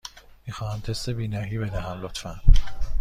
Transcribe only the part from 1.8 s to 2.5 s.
لطفاً.